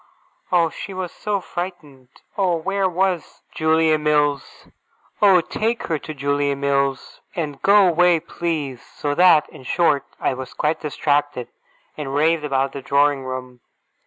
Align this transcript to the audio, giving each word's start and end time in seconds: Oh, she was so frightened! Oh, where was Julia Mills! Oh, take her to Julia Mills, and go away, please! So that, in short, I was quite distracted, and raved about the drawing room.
Oh, 0.51 0.71
she 0.71 0.95
was 0.95 1.11
so 1.11 1.39
frightened! 1.39 2.07
Oh, 2.35 2.55
where 2.55 2.89
was 2.89 3.43
Julia 3.53 3.99
Mills! 3.99 4.65
Oh, 5.21 5.41
take 5.41 5.83
her 5.83 5.99
to 5.99 6.15
Julia 6.15 6.55
Mills, 6.55 7.21
and 7.35 7.61
go 7.61 7.85
away, 7.89 8.19
please! 8.19 8.81
So 8.81 9.13
that, 9.13 9.47
in 9.49 9.61
short, 9.61 10.03
I 10.19 10.33
was 10.33 10.55
quite 10.55 10.79
distracted, 10.79 11.49
and 11.97 12.15
raved 12.15 12.43
about 12.43 12.71
the 12.71 12.81
drawing 12.81 13.23
room. 13.25 13.59